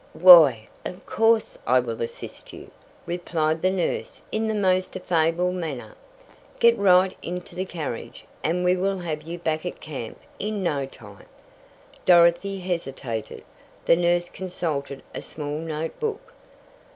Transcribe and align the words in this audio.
"Why, 0.13 0.67
of 0.83 1.05
course 1.05 1.59
I 1.67 1.79
will 1.79 2.01
assist 2.01 2.53
you!" 2.53 2.71
replied 3.05 3.61
the 3.61 3.69
nurse 3.69 4.19
in 4.31 4.47
the 4.47 4.55
most 4.55 4.97
affable 4.97 5.51
manner. 5.51 5.93
"Get 6.59 6.75
right 6.75 7.15
into 7.21 7.53
the 7.53 7.65
carriage, 7.65 8.25
and 8.43 8.63
we 8.63 8.75
will 8.75 8.97
have 8.97 9.21
you 9.21 9.37
back 9.37 9.63
at 9.63 9.79
camp 9.79 10.19
in 10.39 10.63
no 10.63 10.87
time." 10.87 11.27
Dorothy 12.07 12.61
hesitated. 12.61 13.43
The 13.85 13.95
nurse 13.95 14.27
consulted 14.27 15.03
a 15.13 15.21
small 15.21 15.59
note 15.59 15.99
book. 15.99 16.33